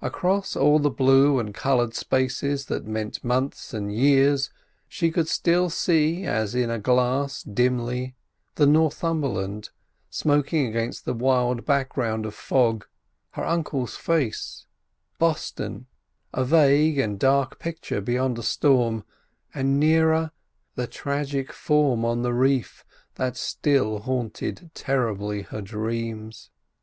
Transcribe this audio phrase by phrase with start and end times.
[0.00, 4.48] Across all the blue and coloured spaces that meant months and years
[4.88, 8.16] she could still see as in a glass dimly
[8.54, 9.68] the Northumberland,
[10.08, 12.86] smoking against the wild background of fog;
[13.32, 14.64] her uncle's face,
[15.18, 20.30] Boston—a vague and dark picture beyond a storm—and nearer,
[20.76, 26.48] the tragic form on the reef that still haunted terribly her dreams.